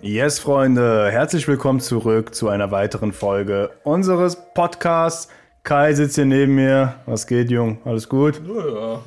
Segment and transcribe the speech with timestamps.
[0.00, 5.28] Yes, Freunde, herzlich willkommen zurück zu einer weiteren Folge unseres Podcasts.
[5.64, 6.94] Kai sitzt hier neben mir.
[7.06, 7.78] Was geht, Jung?
[7.84, 8.40] Alles gut?
[8.46, 9.00] Ja, ja.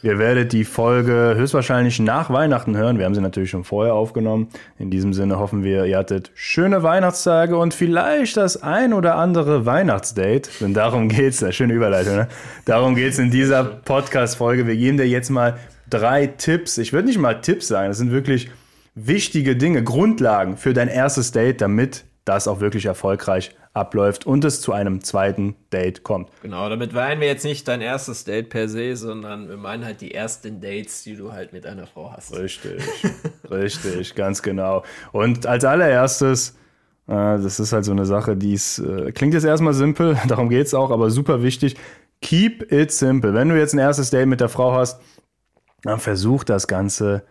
[0.00, 2.98] Ihr werdet die Folge höchstwahrscheinlich nach Weihnachten hören.
[2.98, 4.48] Wir haben sie natürlich schon vorher aufgenommen.
[4.78, 9.66] In diesem Sinne hoffen wir, ihr hattet schöne Weihnachtstage und vielleicht das ein oder andere
[9.66, 10.50] Weihnachtsdate.
[10.60, 11.42] Denn darum geht's.
[11.42, 12.28] Eine schöne Überleitung, ne?
[12.64, 14.68] Darum geht's in dieser Podcast-Folge.
[14.68, 15.58] Wir geben dir jetzt mal
[15.90, 16.78] drei Tipps.
[16.78, 17.88] Ich würde nicht mal Tipps sagen.
[17.88, 18.50] Das sind wirklich
[18.94, 24.60] wichtige Dinge, Grundlagen für dein erstes Date, damit das auch wirklich erfolgreich abläuft und es
[24.60, 26.30] zu einem zweiten Date kommt.
[26.42, 30.00] Genau, damit meinen wir jetzt nicht dein erstes Date per se, sondern wir meinen halt
[30.00, 32.36] die ersten Dates, die du halt mit einer Frau hast.
[32.36, 32.82] Richtig,
[33.50, 34.84] richtig, ganz genau.
[35.12, 36.50] Und als allererstes,
[37.06, 40.48] äh, das ist halt so eine Sache, die ist, äh, klingt jetzt erstmal simpel, darum
[40.48, 41.76] geht es auch, aber super wichtig.
[42.20, 43.32] Keep it simple.
[43.32, 45.00] Wenn du jetzt ein erstes Date mit der Frau hast,
[45.82, 47.22] dann versuch das Ganze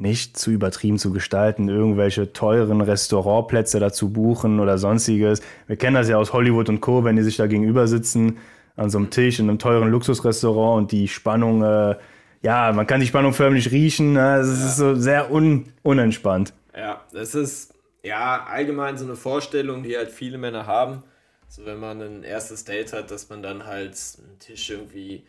[0.00, 5.40] nicht zu übertrieben zu gestalten, irgendwelche teuren Restaurantplätze dazu buchen oder sonstiges.
[5.66, 8.38] Wir kennen das ja aus Hollywood und Co., wenn die sich da gegenüber sitzen
[8.76, 11.96] an so einem Tisch in einem teuren Luxusrestaurant und die Spannung, äh,
[12.42, 14.14] ja, man kann die Spannung förmlich riechen.
[14.14, 14.36] Ne?
[14.36, 14.66] Es ja.
[14.66, 16.54] ist so sehr un unentspannt.
[16.74, 21.02] Ja, das ist ja allgemein so eine Vorstellung, die halt viele Männer haben.
[21.48, 25.24] So, wenn man ein erstes Date hat, dass man dann halt einen Tisch irgendwie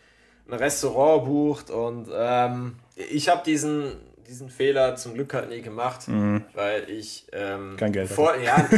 [0.47, 3.93] ein Restaurant bucht und ähm, ich habe diesen
[4.31, 6.45] diesen Fehler zum Glück halt nie gemacht, mhm.
[6.53, 8.67] weil ich ähm, kein Geld vor, ja,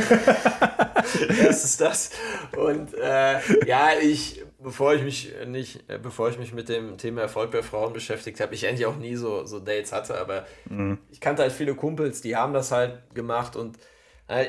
[1.39, 2.09] erstens das
[2.57, 7.21] und äh, ja, ich bevor ich mich nicht, äh, bevor ich mich mit dem Thema
[7.21, 10.97] Erfolg bei Frauen beschäftigt habe, ich eigentlich auch nie so, so Dates hatte, aber mhm.
[11.11, 13.77] ich kannte halt viele Kumpels, die haben das halt gemacht und
[14.27, 14.45] äh,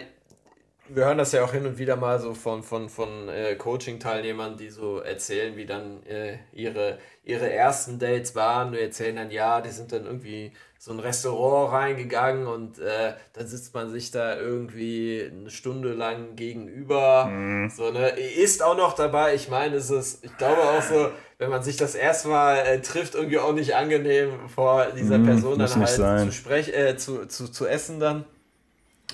[0.88, 4.56] wir hören das ja auch hin und wieder mal so von, von, von äh, Coaching-Teilnehmern,
[4.56, 8.68] die so erzählen, wie dann äh, ihre, ihre ersten Dates waren.
[8.68, 10.52] Und erzählen dann, ja, die sind dann irgendwie
[10.84, 16.36] so ein Restaurant reingegangen und äh, dann sitzt man sich da irgendwie eine Stunde lang
[16.36, 17.24] gegenüber.
[17.24, 17.70] Mhm.
[17.70, 18.10] So, ne?
[18.10, 19.34] Ist auch noch dabei.
[19.34, 21.08] Ich meine, es ist, ich glaube auch so,
[21.38, 25.24] wenn man sich das erste Mal äh, trifft, irgendwie auch nicht angenehm vor dieser mhm,
[25.24, 28.26] Person dann halt zu, sprech, äh, zu, zu, zu essen dann.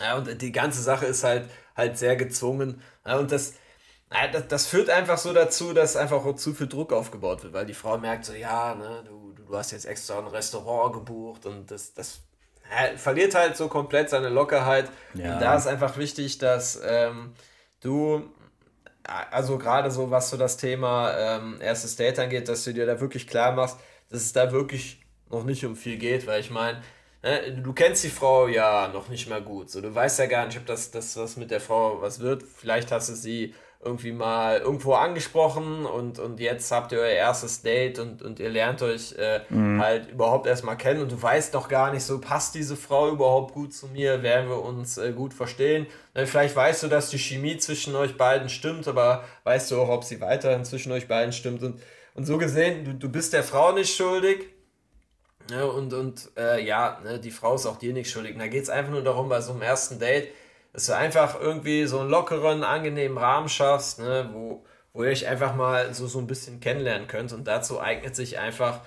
[0.00, 1.44] Ja, und die ganze Sache ist halt,
[1.76, 2.82] halt sehr gezwungen.
[3.06, 3.54] Ja, und das,
[4.32, 7.66] das, das führt einfach so dazu, dass einfach auch zu viel Druck aufgebaut wird, weil
[7.66, 11.70] die Frau merkt so, ja, ne, du, du hast jetzt extra ein Restaurant gebucht und
[11.70, 12.20] das, das
[12.70, 14.90] ja, verliert halt so komplett seine Lockerheit.
[15.14, 15.34] Ja.
[15.34, 17.34] Und da ist einfach wichtig, dass ähm,
[17.80, 18.28] du,
[19.04, 23.00] also gerade so, was so das Thema ähm, erstes Date angeht, dass du dir da
[23.00, 23.78] wirklich klar machst,
[24.08, 26.82] dass es da wirklich noch nicht um viel geht, weil ich meine,
[27.22, 29.70] Ne, du kennst die Frau ja noch nicht mal gut.
[29.70, 32.42] So, du weißt ja gar nicht, ob das, das was mit der Frau was wird.
[32.42, 37.62] Vielleicht hast du sie irgendwie mal irgendwo angesprochen und, und jetzt habt ihr euer erstes
[37.62, 39.80] Date und, und ihr lernt euch äh, mhm.
[39.80, 43.54] halt überhaupt erstmal kennen und du weißt noch gar nicht so, passt diese Frau überhaupt
[43.54, 45.86] gut zu mir, werden wir uns äh, gut verstehen.
[46.14, 49.88] Ne, vielleicht weißt du, dass die Chemie zwischen euch beiden stimmt, aber weißt du auch,
[49.88, 51.80] ob sie weiterhin zwischen euch beiden stimmt und,
[52.14, 54.46] und so gesehen, du, du bist der Frau nicht schuldig,
[55.48, 58.34] Ne, und und äh, ja, ne, die Frau ist auch dir nicht schuldig.
[58.34, 60.28] Und da geht es einfach nur darum, bei so einem ersten Date,
[60.72, 65.26] dass du einfach irgendwie so einen lockeren, angenehmen Rahmen schaffst, ne, wo, wo ihr euch
[65.26, 67.32] einfach mal so, so ein bisschen kennenlernen könnt.
[67.32, 68.80] Und dazu eignet sich einfach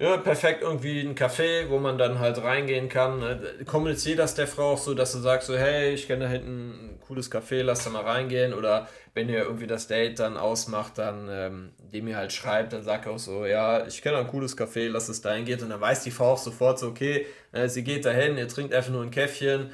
[0.00, 3.18] ja, perfekt irgendwie ein Café, wo man dann halt reingehen kann.
[3.18, 3.64] Ne?
[3.66, 6.70] Kommunizier das der Frau auch so, dass du sagst so, hey, ich kenne da hinten
[6.70, 8.54] ein cooles Café, lass da mal reingehen.
[8.54, 12.84] Oder wenn ihr irgendwie das Date dann ausmacht, dann ähm, dem ihr halt schreibt, dann
[12.84, 15.62] sag auch so, ja, ich kenne ein cooles Café, lass es dahin geht.
[15.62, 18.72] Und dann weiß die Frau auch sofort so, okay, äh, sie geht dahin, ihr trinkt
[18.74, 19.72] einfach nur ein Käffchen.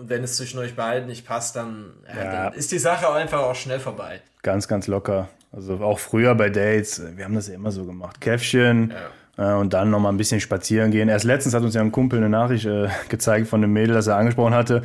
[0.00, 2.44] Und wenn es zwischen euch beiden nicht passt, dann, ja, ja.
[2.44, 4.22] dann ist die Sache einfach auch schnell vorbei.
[4.42, 5.28] Ganz, ganz locker.
[5.52, 8.18] Also auch früher bei Dates, wir haben das ja immer so gemacht.
[8.18, 8.94] Käffchen.
[8.94, 11.10] Ja äh, und dann nochmal ein bisschen spazieren gehen.
[11.10, 14.06] Erst letztens hat uns ja ein Kumpel eine Nachricht äh, gezeigt von einem Mädel, das
[14.06, 14.82] er angesprochen hatte.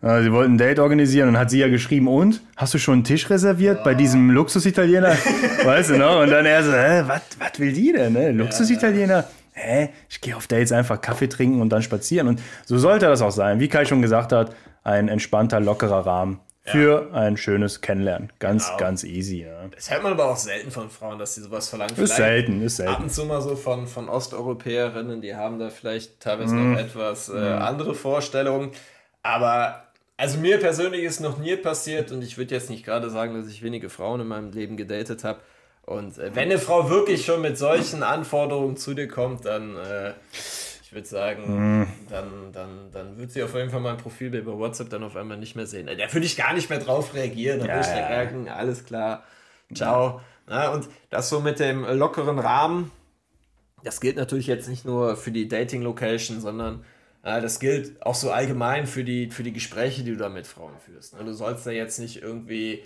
[0.00, 2.40] Äh, sie wollten ein Date organisieren und hat sie ja geschrieben, und?
[2.56, 3.84] Hast du schon einen Tisch reserviert ja.
[3.84, 5.14] bei diesem Luxusitaliener?
[5.64, 6.22] weißt du noch?
[6.22, 8.14] Und dann er so, hä, was will die denn?
[8.14, 8.32] Ne?
[8.32, 9.24] Luxusitaliener?
[9.54, 9.90] Hä?
[10.08, 12.28] Ich gehe auf Dates einfach Kaffee trinken und dann spazieren.
[12.28, 13.60] Und so sollte das auch sein.
[13.60, 17.18] Wie Kai schon gesagt hat, ein entspannter, lockerer Rahmen für ja.
[17.18, 18.32] ein schönes Kennenlernen.
[18.38, 18.78] Ganz, genau.
[18.78, 19.42] ganz easy.
[19.42, 19.68] Ja.
[19.68, 21.94] Das hört man aber auch selten von Frauen, dass sie sowas verlangen.
[21.96, 22.94] Ist selten, ist selten.
[22.94, 26.72] Ab und zu mal so von, von Osteuropäerinnen, die haben da vielleicht teilweise mm.
[26.72, 27.62] noch etwas äh, mm.
[27.62, 28.70] andere Vorstellungen.
[29.22, 29.84] Aber
[30.16, 33.48] also mir persönlich ist noch nie passiert und ich würde jetzt nicht gerade sagen, dass
[33.48, 35.40] ich wenige Frauen in meinem Leben gedatet habe.
[35.86, 40.12] Und äh, wenn eine Frau wirklich schon mit solchen Anforderungen zu dir kommt, dann äh,
[40.94, 41.86] würde sagen, mhm.
[42.08, 45.36] dann, dann, dann wird sie auf jeden Fall mein Profil über WhatsApp dann auf einmal
[45.36, 45.86] nicht mehr sehen.
[45.86, 47.58] Da würde ich gar nicht mehr drauf reagieren.
[47.58, 48.08] Dann ja, würde ich ja.
[48.08, 49.24] sagen, alles klar,
[49.74, 50.20] ciao.
[50.48, 52.90] Ja, und das so mit dem lockeren Rahmen,
[53.82, 56.84] das gilt natürlich jetzt nicht nur für die Dating-Location, sondern
[57.22, 60.46] äh, das gilt auch so allgemein für die, für die Gespräche, die du da mit
[60.46, 61.18] Frauen führst.
[61.18, 61.24] Ne?
[61.24, 62.82] Du sollst da jetzt nicht irgendwie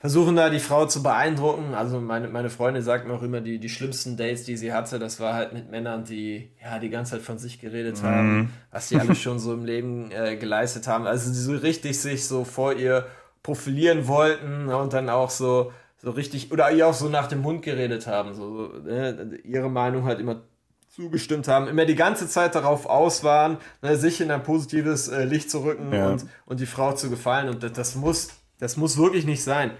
[0.00, 1.74] versuchen, da die Frau zu beeindrucken.
[1.74, 4.98] Also meine, meine Freundin sagt mir auch immer, die, die schlimmsten Dates, die sie hatte,
[4.98, 8.50] das war halt mit Männern, die ja die ganze Zeit von sich geredet haben, mm.
[8.72, 11.06] was die alles schon so im Leben äh, geleistet haben.
[11.06, 13.06] Also die so richtig sich so vor ihr
[13.42, 15.70] profilieren wollten und dann auch so
[16.02, 20.04] so richtig, oder ihr auch so nach dem Mund geredet haben, so, ne, ihre Meinung
[20.04, 20.42] halt immer
[20.88, 25.24] zugestimmt haben, immer die ganze Zeit darauf aus waren, ne, sich in ein positives äh,
[25.24, 26.08] Licht zu rücken ja.
[26.08, 27.48] und, und die Frau zu gefallen.
[27.48, 29.72] Und das, das, muss, das muss wirklich nicht sein.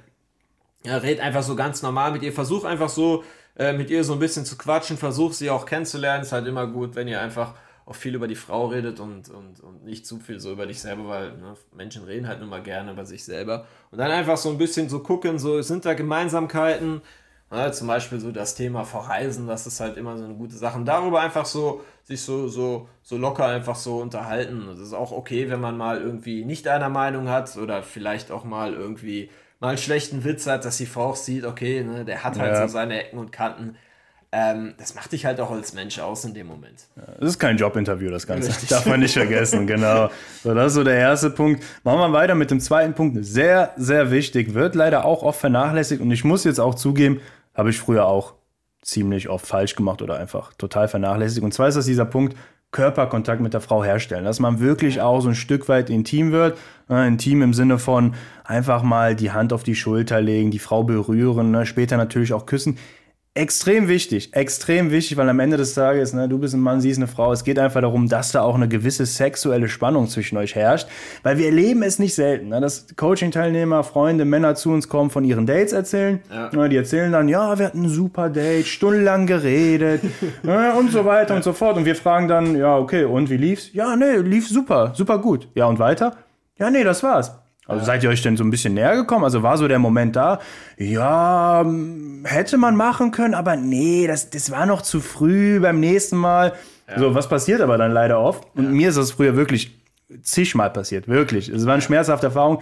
[0.85, 3.23] Ja, red einfach so ganz normal mit ihr, versuch einfach so
[3.57, 6.23] äh, mit ihr so ein bisschen zu quatschen, versuch sie auch kennenzulernen.
[6.23, 7.55] Ist halt immer gut, wenn ihr einfach
[7.85, 10.81] auch viel über die Frau redet und, und, und nicht zu viel so über dich
[10.81, 13.67] selber, weil ne, Menschen reden halt nur mal gerne über sich selber.
[13.91, 17.03] Und dann einfach so ein bisschen so gucken, so sind da Gemeinsamkeiten,
[17.51, 20.79] ne, zum Beispiel so das Thema Verreisen, das ist halt immer so eine gute Sache.
[20.79, 24.67] Und darüber einfach so sich so, so, so locker einfach so unterhalten.
[24.69, 28.45] Das ist auch okay, wenn man mal irgendwie nicht einer Meinung hat oder vielleicht auch
[28.45, 29.31] mal irgendwie
[29.61, 32.55] mal einen schlechten Witz hat, dass die Frau auch sieht, okay, ne, der hat halt
[32.55, 32.67] ja.
[32.67, 33.77] so seine Ecken und Kanten
[34.33, 36.87] ähm, das macht dich halt auch als Mensch aus in dem Moment.
[37.19, 38.49] Das ist kein Jobinterview, das Ganze.
[38.49, 38.69] Richtig.
[38.69, 40.09] Darf man nicht vergessen, genau.
[40.45, 41.65] So, das ist so der erste Punkt.
[41.83, 43.25] Machen wir weiter mit dem zweiten Punkt.
[43.25, 44.55] Sehr, sehr wichtig.
[44.55, 46.01] Wird leider auch oft vernachlässigt.
[46.01, 47.21] Und ich muss jetzt auch zugeben,
[47.55, 48.35] habe ich früher auch
[48.83, 51.43] ziemlich oft falsch gemacht oder einfach total vernachlässigt.
[51.43, 52.37] Und zwar ist das dieser Punkt,
[52.73, 56.57] Körperkontakt mit der Frau herstellen, dass man wirklich auch so ein Stück weit intim wird.
[56.89, 58.15] Ne, intim im Sinne von
[58.45, 62.47] einfach mal die Hand auf die Schulter legen, die Frau berühren, ne, später natürlich auch
[62.47, 62.79] küssen.
[63.35, 66.91] Extrem wichtig, extrem wichtig, weil am Ende des Tages, ne, du bist ein Mann, sie
[66.91, 67.33] ist eine Frau.
[67.33, 70.89] Es geht einfach darum, dass da auch eine gewisse sexuelle Spannung zwischen euch herrscht,
[71.23, 75.23] weil wir erleben es nicht selten, ne, dass Coaching-Teilnehmer, Freunde, Männer zu uns kommen, von
[75.23, 76.19] ihren Dates erzählen.
[76.29, 76.51] Ja.
[76.53, 80.03] Ne, die erzählen dann, ja, wir hatten ein super Date, stundenlang geredet
[80.43, 81.77] ne, und so weiter und so fort.
[81.77, 83.73] Und wir fragen dann, ja, okay, und wie lief's?
[83.73, 85.47] Ja, nee, lief super, super gut.
[85.55, 86.17] Ja, und weiter?
[86.59, 87.40] Ja, nee, das war's.
[87.71, 89.25] Also seid ihr euch denn so ein bisschen näher gekommen?
[89.25, 90.41] Also war so der Moment da,
[90.77, 91.65] ja,
[92.25, 96.53] hätte man machen können, aber nee, das, das war noch zu früh beim nächsten Mal.
[96.89, 96.99] Ja.
[96.99, 98.45] So, was passiert aber dann leider oft?
[98.57, 98.71] Und ja.
[98.71, 99.79] mir ist das früher wirklich
[100.23, 101.49] zigmal passiert, wirklich.
[101.49, 102.61] Es war eine schmerzhafte Erfahrung.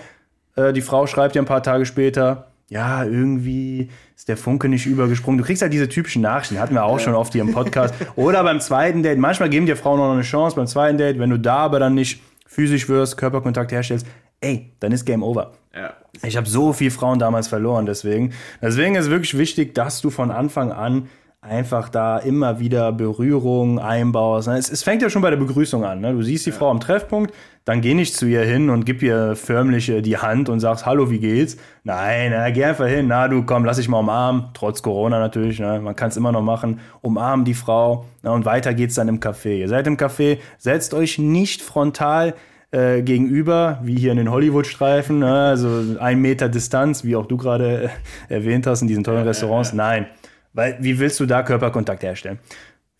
[0.56, 4.84] Äh, die Frau schreibt ja ein paar Tage später, ja, irgendwie ist der Funke nicht
[4.84, 5.38] übergesprungen.
[5.38, 7.94] Du kriegst halt diese typischen Nachrichten, hatten wir auch schon oft hier im Podcast.
[8.16, 11.30] Oder beim zweiten Date, manchmal geben dir Frauen noch eine Chance beim zweiten Date, wenn
[11.30, 14.06] du da aber dann nicht physisch wirst, Körperkontakt herstellst,
[14.40, 15.52] ey, dann ist Game Over.
[15.74, 15.92] Ja.
[16.22, 18.32] Ich habe so viele Frauen damals verloren, deswegen.
[18.60, 21.08] Deswegen ist es wirklich wichtig, dass du von Anfang an
[21.40, 24.48] einfach da immer wieder Berührung einbaust.
[24.48, 26.00] Es, es fängt ja schon bei der Begrüßung an.
[26.00, 26.12] Ne?
[26.12, 26.56] Du siehst die ja.
[26.56, 27.32] Frau am Treffpunkt,
[27.64, 30.84] dann geh nicht zu ihr hin und gib ihr förmlich äh, die Hand und sagst,
[30.84, 31.56] hallo, wie geht's?
[31.84, 33.06] Nein, na, geh einfach hin.
[33.06, 34.46] Na, du komm, lass dich mal umarmen.
[34.54, 35.80] Trotz Corona natürlich, ne?
[35.80, 36.80] man kann es immer noch machen.
[37.02, 39.58] Umarm die Frau na, und weiter geht's dann im Café.
[39.58, 42.34] Ihr seid im Café, setzt euch nicht frontal
[42.70, 45.32] äh, gegenüber, wie hier in den Hollywood-Streifen, ne?
[45.32, 47.90] also ein Meter Distanz, wie auch du gerade
[48.28, 49.72] äh, erwähnt hast in diesen tollen Restaurants.
[49.72, 50.06] Nein,
[50.52, 52.38] weil wie willst du da Körperkontakt herstellen?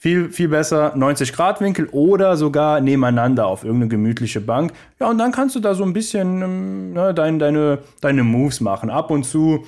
[0.01, 4.73] Viel, viel besser 90 Grad Winkel oder sogar nebeneinander auf irgendeine gemütliche Bank.
[5.01, 8.61] Ja, und dann kannst du da so ein bisschen ähm, ne, dein, deine, deine Moves
[8.61, 8.91] machen.
[8.91, 9.65] Ab und zu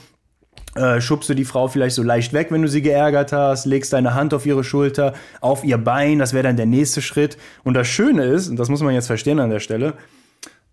[0.75, 3.93] äh, schubst du die Frau vielleicht so leicht weg, wenn du sie geärgert hast, legst
[3.93, 7.37] deine Hand auf ihre Schulter, auf ihr Bein, das wäre dann der nächste Schritt.
[7.65, 9.95] Und das Schöne ist, und das muss man jetzt verstehen an der Stelle,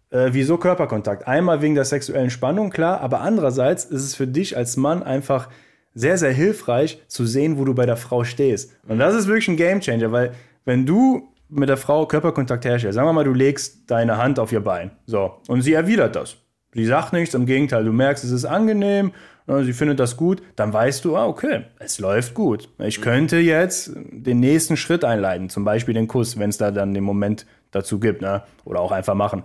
[0.09, 1.27] äh, wieso Körperkontakt?
[1.27, 5.49] Einmal wegen der sexuellen Spannung, klar, aber andererseits ist es für dich als Mann einfach
[5.93, 8.75] sehr, sehr hilfreich zu sehen, wo du bei der Frau stehst.
[8.87, 10.31] Und das ist wirklich ein Gamechanger, weil
[10.63, 14.51] wenn du mit der Frau Körperkontakt herstellst, sagen wir mal, du legst deine Hand auf
[14.51, 16.37] ihr Bein, so, und sie erwidert das.
[16.73, 19.11] Sie sagt nichts, im Gegenteil, du merkst, es ist angenehm
[19.47, 22.69] sie findet das gut, dann weißt du, ah, okay, es läuft gut.
[22.79, 26.93] Ich könnte jetzt den nächsten Schritt einleiten, zum Beispiel den Kuss, wenn es da dann
[26.93, 28.43] den Moment dazu gibt, ne?
[28.65, 29.43] oder auch einfach machen.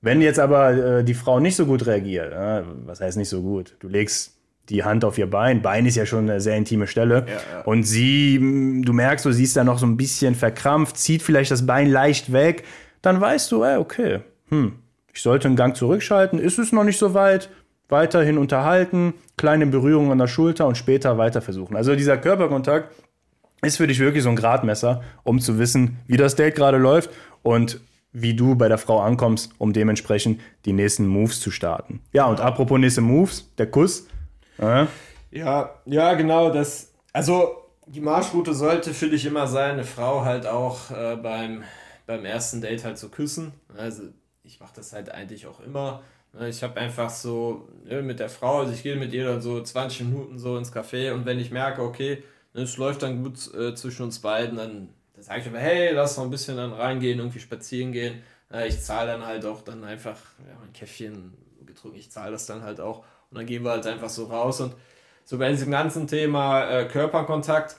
[0.00, 3.42] Wenn jetzt aber äh, die Frau nicht so gut reagiert, äh, was heißt nicht so
[3.42, 3.76] gut?
[3.80, 4.34] Du legst
[4.68, 5.62] die Hand auf ihr Bein.
[5.62, 7.26] Bein ist ja schon eine sehr intime Stelle.
[7.26, 7.60] Ja, ja.
[7.64, 8.38] Und sie,
[8.84, 12.32] du merkst, du siehst da noch so ein bisschen verkrampft, zieht vielleicht das Bein leicht
[12.32, 12.64] weg.
[13.02, 14.74] Dann weißt du, ey, okay, hm,
[15.12, 16.38] ich sollte einen Gang zurückschalten.
[16.38, 17.50] Ist es noch nicht so weit?
[17.88, 21.76] Weiterhin unterhalten, kleine Berührungen an der Schulter und später weiter versuchen.
[21.76, 22.94] Also dieser Körperkontakt
[23.62, 27.10] ist für dich wirklich so ein Gradmesser, um zu wissen, wie das Date gerade läuft
[27.42, 27.80] und
[28.12, 32.00] wie du bei der Frau ankommst, um dementsprechend die nächsten Moves zu starten.
[32.12, 34.06] Ja, und apropos nächste Moves, der Kuss.
[34.58, 34.86] Äh.
[35.32, 40.46] Ja, ja, genau, das, also die Marschroute sollte für dich immer sein, eine Frau halt
[40.46, 41.64] auch äh, beim,
[42.06, 43.52] beim ersten Date halt zu küssen.
[43.76, 44.04] Also
[44.44, 46.02] ich mache das halt eigentlich auch immer
[46.48, 49.62] Ich habe einfach so ne, mit der Frau, also ich gehe mit ihr dann so
[49.62, 52.24] 20 Minuten so ins Café und wenn ich merke, okay,
[52.54, 55.92] ne, es läuft dann gut äh, zwischen uns beiden, dann, dann sage ich immer, hey,
[55.92, 58.22] lass noch ein bisschen dann reingehen, irgendwie spazieren gehen.
[58.52, 61.34] Äh, ich zahle dann halt auch dann einfach ja, ein Käffchen
[61.66, 64.60] getrunken, ich zahle das dann halt auch und dann gehen wir halt einfach so raus
[64.60, 64.74] und
[65.24, 67.76] so bei diesem ganzen Thema äh, Körperkontakt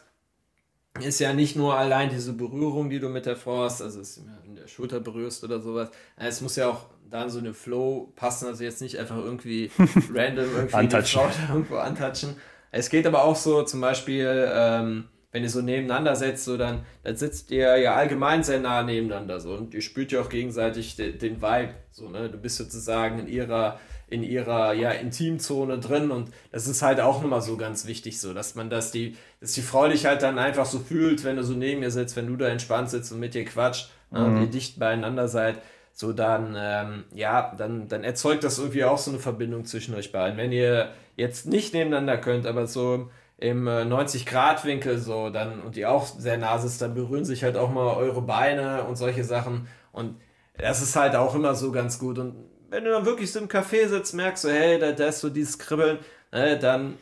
[1.00, 4.22] ist ja nicht nur allein diese Berührung, die du mit der Frau hast, also es
[4.46, 5.90] in der Schulter berührst oder sowas.
[6.16, 9.72] Es muss ja auch dann so eine Flow passen, also jetzt nicht einfach irgendwie
[10.14, 12.36] random irgendwie die Frau irgendwo antatschen.
[12.72, 16.86] Es geht aber auch so zum Beispiel, ähm, wenn ihr so nebeneinander setzt, so dann,
[17.04, 20.96] dann sitzt ihr ja allgemein sehr nah nebeneinander so und ihr spürt ja auch gegenseitig
[20.96, 21.74] den, den Vibe.
[21.92, 22.30] So, ne?
[22.30, 27.22] Du bist sozusagen in ihrer in ihrer ja, Intimzone drin und das ist halt auch
[27.22, 30.38] nochmal so ganz wichtig, so dass man das, die, dass die Frau dich halt dann
[30.38, 33.20] einfach so fühlt, wenn du so neben ihr sitzt, wenn du da entspannt sitzt und
[33.20, 34.24] mit ihr quatscht mhm.
[34.24, 35.60] und ihr dicht beieinander seid,
[35.98, 40.12] so dann, ähm, ja, dann, dann erzeugt das irgendwie auch so eine Verbindung zwischen euch
[40.12, 40.38] beiden.
[40.38, 45.90] Wenn ihr jetzt nicht nebeneinander könnt, aber so im 90-Grad-Winkel äh, so dann und ihr
[45.90, 49.70] auch sehr nah sitzt, dann berühren sich halt auch mal eure Beine und solche Sachen
[49.94, 50.20] und
[50.58, 52.36] das ist halt auch immer so ganz gut und
[52.70, 55.30] wenn du dann wirklich so im Café sitzt, merkst du, hey, da, da ist so
[55.30, 56.00] dieses Kribbeln,
[56.34, 56.98] ne, dann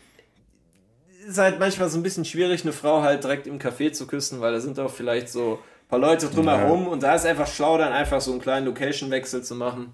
[1.27, 4.39] ist halt manchmal so ein bisschen schwierig, eine Frau halt direkt im Café zu küssen,
[4.39, 5.59] weil da sind auch vielleicht so
[6.00, 6.89] paar Leute drumherum ja.
[6.89, 9.93] und da ist einfach schlau, dann einfach so einen kleinen Location-Wechsel zu machen.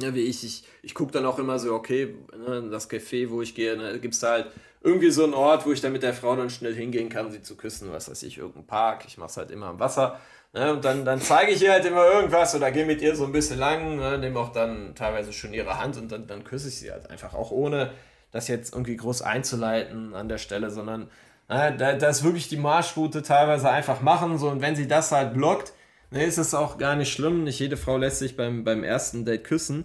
[0.00, 3.42] Ja, wie ich, ich, ich gucke dann auch immer so, okay, ne, das Café, wo
[3.42, 4.46] ich gehe, ne, gibt es da halt
[4.82, 7.42] irgendwie so einen Ort, wo ich dann mit der Frau dann schnell hingehen kann, sie
[7.42, 10.18] zu küssen, was weiß ich, irgendein Park, ich mache es halt immer am Wasser
[10.52, 13.24] Ne, und dann, dann zeige ich ihr halt immer irgendwas oder gehe mit ihr so
[13.24, 16.66] ein bisschen lang, ne, nehme auch dann teilweise schon ihre Hand und dann, dann küsse
[16.66, 17.92] ich sie halt einfach, auch ohne
[18.32, 21.08] das jetzt irgendwie groß einzuleiten an der Stelle, sondern
[21.50, 24.38] da, da ist wirklich die Marschroute teilweise einfach machen.
[24.38, 25.72] So, und wenn sie das halt blockt,
[26.10, 27.44] ne, ist es auch gar nicht schlimm.
[27.44, 29.84] Nicht jede Frau lässt sich beim, beim ersten Date küssen.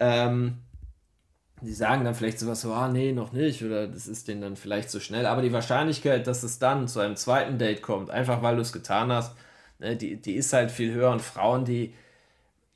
[0.00, 0.58] Ähm,
[1.62, 4.56] die sagen dann vielleicht sowas so, ah nee, noch nicht, oder das ist denen dann
[4.56, 5.26] vielleicht zu schnell.
[5.26, 8.72] Aber die Wahrscheinlichkeit, dass es dann zu einem zweiten Date kommt, einfach weil du es
[8.72, 9.36] getan hast,
[9.78, 11.94] ne, die, die ist halt viel höher und Frauen, die,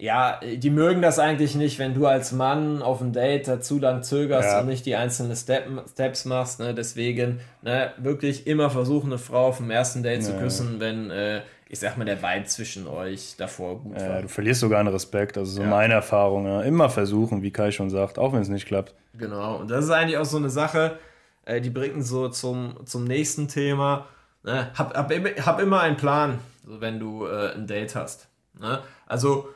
[0.00, 4.02] ja, die mögen das eigentlich nicht, wenn du als Mann auf ein Date dazu lang
[4.02, 4.61] zögerst ja.
[4.61, 6.59] und nicht die einzelnen Step, Steps machst.
[6.59, 6.75] Ne?
[6.75, 10.28] Deswegen ne, wirklich immer versuchen, eine Frau auf dem ersten Date ja.
[10.28, 14.23] zu küssen, wenn, äh, ich sag mal, der Vibe zwischen euch davor gut ja, war.
[14.23, 15.37] Du verlierst sogar einen Respekt.
[15.37, 16.62] Also so meine Erfahrung.
[16.62, 18.95] Immer versuchen, wie Kai schon sagt, auch wenn es nicht klappt.
[19.19, 19.57] Genau.
[19.57, 20.99] Und das ist eigentlich auch so eine Sache,
[21.45, 24.07] äh, die bringt uns so zum, zum nächsten Thema.
[24.42, 24.71] Ne?
[24.76, 26.38] Hab, hab, hab immer einen Plan
[26.71, 28.28] so wenn du äh, ein Date hast.
[28.59, 28.80] Ne?
[29.07, 29.49] Also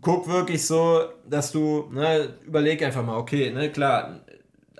[0.00, 4.20] guck wirklich so, dass du, ne, überleg einfach mal, okay, ne, klar,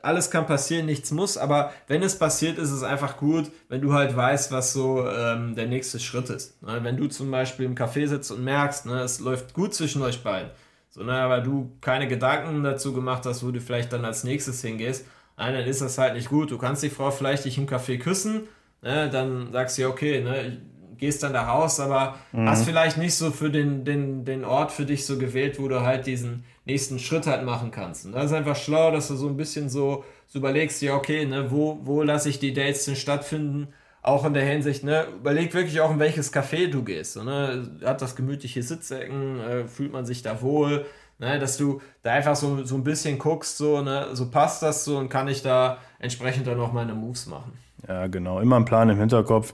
[0.02, 3.92] alles kann passieren, nichts muss, aber wenn es passiert, ist es einfach gut, wenn du
[3.92, 6.60] halt weißt, was so ähm, der nächste Schritt ist.
[6.62, 6.80] Ne?
[6.82, 10.22] Wenn du zum Beispiel im Café sitzt und merkst, ne, es läuft gut zwischen euch
[10.22, 10.50] beiden,
[10.90, 14.60] so, ne, aber du keine Gedanken dazu gemacht hast, wo du vielleicht dann als nächstes
[14.60, 16.50] hingehst, nein, dann ist das halt nicht gut.
[16.50, 18.48] Du kannst die Frau vielleicht nicht im Café küssen,
[18.82, 20.60] ne, dann sagst du ja, okay, ne,
[21.02, 22.48] gehst dann da raus, aber mhm.
[22.48, 25.82] hast vielleicht nicht so für den, den, den Ort für dich so gewählt, wo du
[25.82, 28.06] halt diesen nächsten Schritt halt machen kannst.
[28.06, 31.26] Und das ist einfach schlau, dass du so ein bisschen so, so überlegst, ja, okay,
[31.26, 33.66] ne, wo, wo lasse ich die Dates denn stattfinden?
[34.00, 37.14] Auch in der Hinsicht, ne, überleg wirklich auch, in welches Café du gehst.
[37.14, 37.68] So, ne?
[37.84, 40.86] Hat das gemütliche Sitzecken, äh, fühlt man sich da wohl,
[41.18, 44.84] ne, dass du da einfach so, so ein bisschen guckst, so, ne, so passt das
[44.84, 47.58] so und kann ich da entsprechend dann noch meine Moves machen.
[47.88, 49.52] Ja, genau, immer ein Plan im Hinterkopf.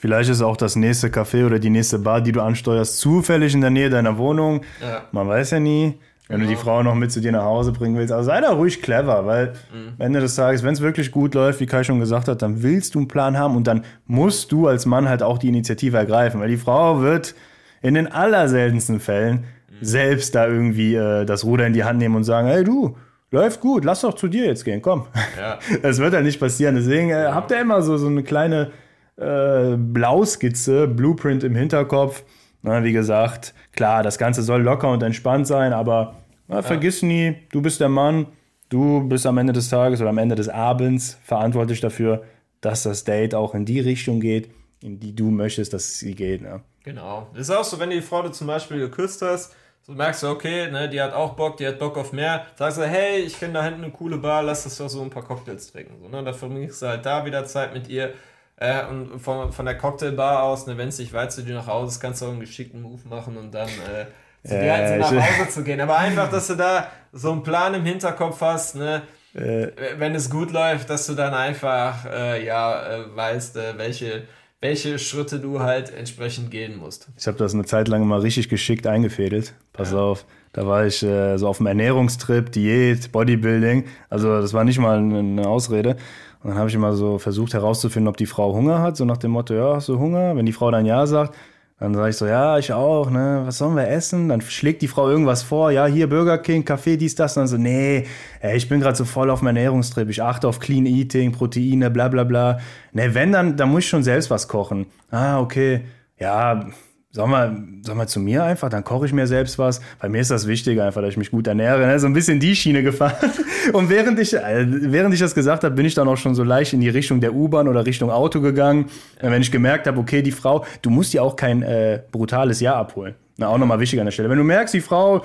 [0.00, 3.60] Vielleicht ist auch das nächste Café oder die nächste Bar, die du ansteuerst, zufällig in
[3.60, 4.62] der Nähe deiner Wohnung.
[4.80, 5.02] Ja.
[5.12, 6.48] Man weiß ja nie, wenn genau.
[6.48, 6.60] du die genau.
[6.60, 8.10] Frau noch mit zu dir nach Hause bringen willst.
[8.10, 9.92] Also sei da ruhig clever, weil mhm.
[9.98, 12.62] am Ende des Tages, wenn es wirklich gut läuft, wie Kai schon gesagt hat, dann
[12.62, 15.98] willst du einen Plan haben und dann musst du als Mann halt auch die Initiative
[15.98, 17.34] ergreifen, weil die Frau wird
[17.82, 19.74] in den allerseltensten Fällen mhm.
[19.82, 22.96] selbst da irgendwie äh, das Ruder in die Hand nehmen und sagen, hey du,
[23.30, 25.08] läuft gut, lass doch zu dir jetzt gehen, komm.
[25.38, 25.58] Ja.
[25.82, 26.74] Das wird halt nicht passieren.
[26.74, 28.70] Deswegen äh, habt ihr immer so, so eine kleine
[29.20, 32.24] äh, Blauskizze, Blueprint im Hinterkopf.
[32.62, 36.16] Na, wie gesagt, klar, das Ganze soll locker und entspannt sein, aber
[36.48, 36.62] na, ja.
[36.62, 38.26] vergiss nie, du bist der Mann,
[38.68, 42.24] du bist am Ende des Tages oder am Ende des Abends verantwortlich dafür,
[42.60, 44.50] dass das Date auch in die Richtung geht,
[44.82, 46.42] in die du möchtest, dass sie geht.
[46.42, 46.60] Ne?
[46.84, 47.28] Genau.
[47.32, 50.22] Das ist auch so, wenn du die Frau du zum Beispiel geküsst hast, so merkst
[50.22, 52.46] du, okay, ne, die hat auch Bock, die hat Bock auf mehr.
[52.56, 55.10] Sagst du, hey, ich kenne da hinten eine coole Bar, lass das doch so ein
[55.10, 55.94] paar Cocktails trinken.
[56.00, 56.22] So, ne?
[56.22, 58.12] Da verbringst du halt da wieder Zeit mit ihr.
[58.60, 61.66] Äh, und von, von der Cocktailbar aus, ne, wenn es nicht weit zu dir nach
[61.66, 65.02] Hause ist, kannst du auch einen geschickten Move machen und dann äh, zu dir halt
[65.02, 65.80] so nach Hause zu gehen.
[65.80, 69.02] Aber einfach, dass du da so einen Plan im Hinterkopf hast, ne?
[69.32, 69.68] Äh.
[69.98, 74.24] wenn es gut läuft, dass du dann einfach äh, ja äh, weißt, äh, welche
[74.60, 77.08] welche Schritte du halt entsprechend gehen musst.
[77.16, 79.54] Ich habe das eine Zeit lang mal richtig geschickt eingefädelt.
[79.72, 79.98] Pass ja.
[79.98, 83.86] auf, da war ich äh, so auf dem Ernährungstrip, Diät, Bodybuilding.
[84.10, 85.96] Also das war nicht mal eine Ausrede.
[86.42, 89.18] Und dann habe ich immer so versucht herauszufinden, ob die Frau Hunger hat, so nach
[89.18, 90.34] dem Motto, ja, hast du Hunger?
[90.36, 91.34] Wenn die Frau dann ja sagt,
[91.80, 94.28] dann sage ich so, ja, ich auch, ne, was sollen wir essen?
[94.28, 97.36] Dann schlägt die Frau irgendwas vor, ja, hier Burger King, Kaffee, dies, das.
[97.36, 98.06] Und dann so, nee,
[98.40, 101.90] ey, ich bin gerade so voll auf meinem Ernährungstrip, ich achte auf Clean Eating, Proteine,
[101.90, 102.58] bla bla bla.
[102.92, 104.86] Ne, wenn, dann, dann muss ich schon selbst was kochen.
[105.10, 105.84] Ah, okay,
[106.18, 106.66] ja,
[107.12, 109.80] Sag mal, sag mal zu mir einfach, dann koche ich mir selbst was.
[109.98, 111.84] Bei mir ist das wichtig einfach, dass ich mich gut ernähre.
[111.84, 111.98] Ne?
[111.98, 113.32] So ein bisschen die Schiene gefahren.
[113.72, 116.44] Und während ich, äh, während ich das gesagt habe, bin ich dann auch schon so
[116.44, 118.90] leicht in die Richtung der U-Bahn oder Richtung Auto gegangen.
[119.20, 122.76] Wenn ich gemerkt habe, okay, die Frau, du musst ja auch kein äh, brutales Ja
[122.76, 123.16] abholen.
[123.38, 124.30] Na, auch nochmal wichtig an der Stelle.
[124.30, 125.24] Wenn du merkst, die Frau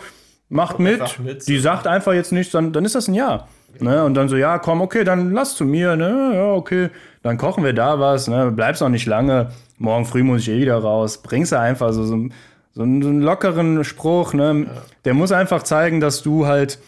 [0.49, 3.47] macht mit, mit, die sagt einfach jetzt nichts, dann, dann ist das ein Ja.
[3.79, 4.03] Ne?
[4.03, 6.31] Und dann so, ja, komm, okay, dann lass zu mir, ne?
[6.33, 6.89] Ja, okay.
[7.21, 8.51] Dann kochen wir da was, ne?
[8.51, 9.51] Bleibst auch nicht lange.
[9.77, 11.21] Morgen früh muss ich eh wieder raus.
[11.21, 12.29] Bringst du einfach so, so,
[12.73, 14.65] so einen, so einen lockeren Spruch, ne?
[14.67, 14.81] Ja.
[15.05, 16.79] Der muss einfach zeigen, dass du halt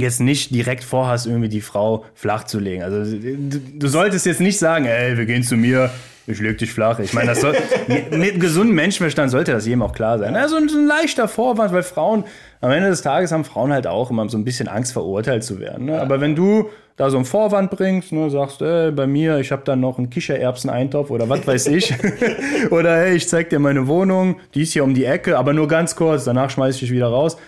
[0.00, 2.82] jetzt nicht direkt vorhast, irgendwie die Frau flach zu legen.
[2.82, 5.90] Also du, du solltest jetzt nicht sagen, ey, wir gehen zu mir,
[6.28, 6.98] ich leg dich flach.
[6.98, 7.56] Ich meine, das soll,
[8.10, 10.36] mit gesundem Menschenverstand sollte das jedem auch klar sein.
[10.36, 12.24] Also ein, ein leichter Vorwand, weil Frauen,
[12.60, 15.58] am Ende des Tages haben Frauen halt auch immer so ein bisschen Angst, verurteilt zu
[15.58, 15.86] werden.
[15.86, 16.00] Ne?
[16.00, 19.62] Aber wenn du da so einen Vorwand bringst, ne, sagst, ey, bei mir, ich habe
[19.64, 21.94] da noch einen Kichererbseneintopf oder was weiß ich.
[22.70, 25.68] oder hey, ich zeig dir meine Wohnung, die ist hier um die Ecke, aber nur
[25.68, 27.38] ganz kurz, danach schmeiß ich dich wieder raus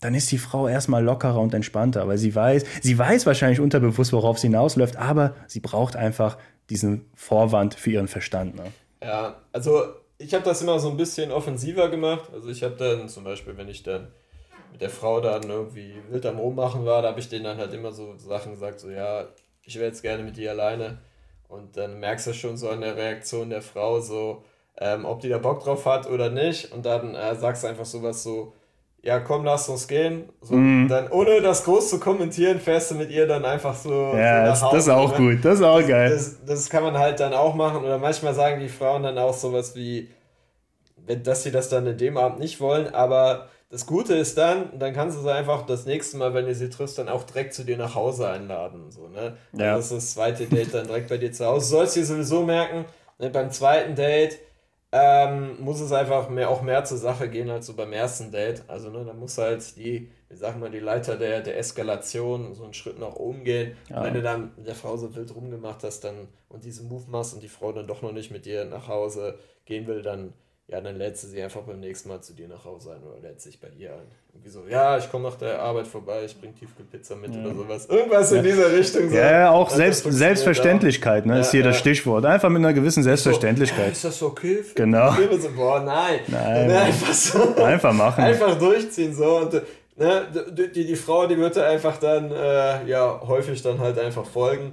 [0.00, 4.12] dann ist die Frau erstmal lockerer und entspannter, weil sie weiß, sie weiß wahrscheinlich unterbewusst,
[4.12, 6.36] worauf sie hinausläuft, aber sie braucht einfach
[6.70, 8.56] diesen Vorwand für ihren Verstand.
[8.56, 8.72] Ne?
[9.02, 9.84] Ja, also
[10.18, 12.30] ich habe das immer so ein bisschen offensiver gemacht.
[12.32, 14.08] Also ich habe dann zum Beispiel, wenn ich dann
[14.70, 17.72] mit der Frau dann irgendwie wild am Rummachen war, da habe ich denen dann halt
[17.72, 19.28] immer so Sachen gesagt, so ja,
[19.62, 20.98] ich wäre jetzt gerne mit dir alleine.
[21.48, 24.44] Und dann merkst du schon so an der Reaktion der Frau so,
[24.78, 26.72] ähm, ob die da Bock drauf hat oder nicht.
[26.72, 28.52] Und dann äh, sagst du einfach sowas so,
[29.06, 30.24] ja, komm, lass uns gehen.
[30.40, 30.88] So, mm.
[30.88, 33.92] Dann, ohne das groß zu kommentieren, fährst du mit ihr dann einfach so.
[34.16, 35.34] Ja, so das, ist auch ne?
[35.34, 36.10] gut, das ist auch geil.
[36.10, 37.84] Das, das, kann man halt dann auch machen.
[37.84, 40.10] Oder manchmal sagen die Frauen dann auch sowas wie,
[41.22, 44.92] dass sie das dann in dem Abend nicht wollen, aber das Gute ist dann, dann
[44.92, 47.62] kannst du sie einfach das nächste Mal, wenn du sie triffst, dann auch direkt zu
[47.62, 48.90] dir nach Hause einladen.
[48.90, 49.36] So, ne?
[49.52, 49.76] Ja.
[49.76, 51.66] Das ist das zweite Date dann direkt bei dir zu Hause.
[51.66, 52.86] Du sollst dir sowieso merken,
[53.20, 54.38] ne, beim zweiten Date
[54.98, 58.62] ähm, muss es einfach mehr, auch mehr zur Sache gehen als so beim ersten Date.
[58.66, 62.64] Also, ne, da muss halt die, wie sagt man, die Leiter der, der Eskalation so
[62.64, 63.76] einen Schritt nach oben gehen.
[63.90, 64.02] Ja.
[64.02, 67.34] wenn du dann mit der Frau so wild rumgemacht hast dann und diesen Move machst
[67.34, 70.32] und die Frau dann doch noch nicht mit dir nach Hause gehen will, dann
[70.68, 73.20] ja, dann lädst du sie einfach beim nächsten Mal zu dir nach Hause ein oder
[73.20, 74.08] lädst sich bei dir ein.
[74.32, 77.44] Irgendwie so, ja, ich komme nach der Arbeit vorbei, ich bringe Tiefkühlpizza mit ja.
[77.44, 77.86] oder sowas.
[77.86, 78.38] Irgendwas ja.
[78.38, 79.08] in dieser Richtung.
[79.08, 79.14] So.
[79.14, 82.24] Ja, auch Selbst, Selbstverständlichkeit ne, ja, ist hier das Stichwort.
[82.24, 83.94] Einfach mit einer gewissen Selbstverständlichkeit.
[83.94, 84.64] So, ist das okay?
[84.64, 85.12] Für genau.
[85.12, 86.20] So, boah, nein.
[86.26, 86.70] Nein.
[86.70, 88.24] einfach, so, einfach machen.
[88.24, 89.14] Einfach durchziehen.
[89.14, 89.36] So.
[89.36, 89.62] Und,
[89.96, 90.26] ne,
[90.74, 94.72] die, die Frau, die würde einfach dann äh, ja, häufig dann halt einfach folgen.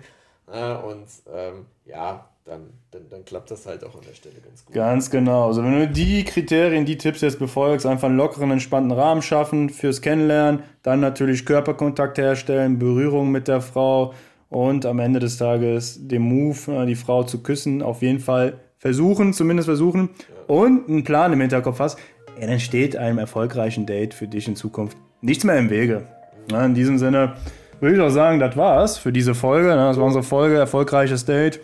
[0.52, 4.66] Äh, und ähm, ja, dann, dann, dann klappt das halt auch an der Stelle ganz
[4.66, 4.76] gut.
[4.76, 5.48] Ganz genau.
[5.48, 9.70] Also wenn du die Kriterien, die Tipps jetzt befolgst, einfach einen lockeren, entspannten Rahmen schaffen
[9.70, 14.14] fürs Kennenlernen, dann natürlich Körperkontakt herstellen, Berührung mit der Frau
[14.50, 18.60] und am Ende des Tages den Move, äh, die Frau zu küssen, auf jeden Fall
[18.78, 20.54] versuchen, zumindest versuchen ja.
[20.54, 21.98] und einen Plan im Hinterkopf hast,
[22.40, 26.08] ja, dann steht einem erfolgreichen Date für dich in Zukunft nichts mehr im Wege.
[26.52, 27.36] Ja, in diesem Sinne
[27.80, 29.70] würde ich auch sagen, das war's für diese Folge.
[29.70, 29.76] Ne?
[29.76, 31.62] Das war unsere Folge, erfolgreiches Date.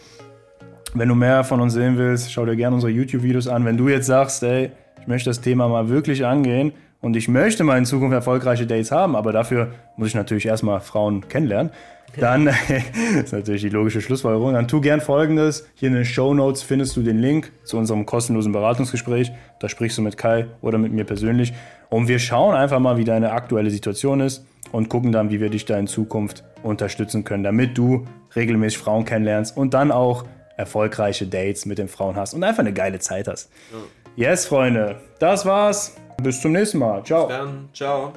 [0.94, 3.64] Wenn du mehr von uns sehen willst, schau dir gerne unsere YouTube-Videos an.
[3.64, 7.64] Wenn du jetzt sagst, ey, ich möchte das Thema mal wirklich angehen und ich möchte
[7.64, 11.72] mal in Zukunft erfolgreiche Dates haben, aber dafür muss ich natürlich erstmal Frauen kennenlernen,
[12.18, 12.48] dann
[13.24, 14.54] ist natürlich die logische Schlussfolgerung.
[14.54, 15.70] Dann tu gern folgendes.
[15.76, 19.32] Hier in den Show Notes findest du den Link zu unserem kostenlosen Beratungsgespräch.
[19.60, 21.54] Da sprichst du mit Kai oder mit mir persönlich.
[21.90, 25.50] Und wir schauen einfach mal, wie deine aktuelle Situation ist und gucken dann, wie wir
[25.50, 30.26] dich da in Zukunft unterstützen können, damit du regelmäßig Frauen kennenlernst und dann auch
[30.60, 33.50] erfolgreiche Dates mit den Frauen hast und einfach eine geile Zeit hast.
[33.72, 34.30] Ja.
[34.32, 35.96] Yes, Freunde, das war's.
[36.22, 37.04] Bis zum nächsten Mal.
[37.04, 37.28] Ciao.
[37.28, 37.70] Bis dann.
[37.74, 38.14] Ciao.